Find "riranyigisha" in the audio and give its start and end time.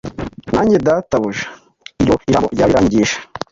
2.71-3.19